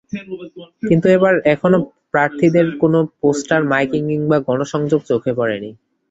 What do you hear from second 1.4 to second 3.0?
এখনো প্রার্থীদের কোনো